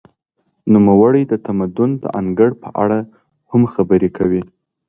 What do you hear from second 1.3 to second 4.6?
د تمدن د انګړ په اړه هم خبري کوي.